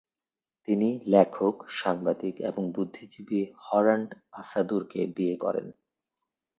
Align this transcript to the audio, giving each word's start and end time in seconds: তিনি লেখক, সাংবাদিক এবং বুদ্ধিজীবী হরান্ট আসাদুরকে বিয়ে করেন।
তিনি 0.67 0.89
লেখক, 1.05 1.55
সাংবাদিক 1.71 2.35
এবং 2.41 2.63
বুদ্ধিজীবী 2.71 3.39
হরান্ট 3.65 4.09
আসাদুরকে 4.31 5.01
বিয়ে 5.15 5.35
করেন। 5.35 5.67